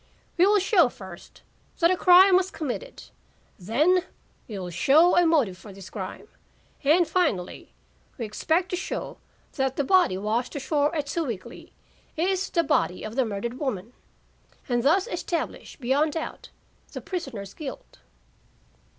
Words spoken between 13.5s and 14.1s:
woman,